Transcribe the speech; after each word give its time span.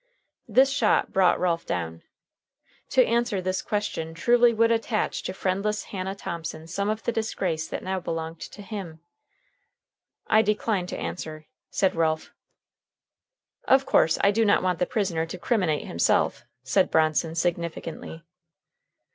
This 0.47 0.71
shot 0.71 1.13
brought 1.13 1.39
Ralph 1.39 1.63
down. 1.63 2.01
To 2.89 3.05
answer 3.05 3.39
this 3.39 3.61
question 3.61 4.15
truly 4.15 4.51
would 4.51 4.71
attach 4.71 5.21
to 5.21 5.31
friendless 5.31 5.83
Hannah 5.93 6.15
Thomson 6.15 6.65
some 6.65 6.89
of 6.89 7.03
the 7.03 7.11
disgrace 7.11 7.67
that 7.67 7.83
now 7.83 7.99
belonged 7.99 8.39
to 8.41 8.63
him. 8.63 9.01
"I 10.25 10.41
decline 10.41 10.87
to 10.87 10.97
answer," 10.97 11.45
said 11.69 11.93
Ralph. 11.93 12.33
"Of 13.67 13.85
course, 13.85 14.17
I 14.23 14.31
do 14.31 14.43
not 14.43 14.63
want 14.63 14.79
the 14.79 14.87
prisoner 14.87 15.27
to 15.27 15.37
criminate 15.37 15.85
himself," 15.85 16.45
said 16.63 16.89
Bronson 16.89 17.35
significantly. 17.35 18.23